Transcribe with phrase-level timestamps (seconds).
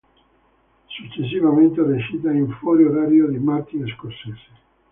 [0.89, 4.47] Successivamente recita in "Fuori orario" di Martin Scorsese.